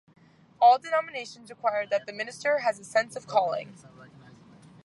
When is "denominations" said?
0.79-1.51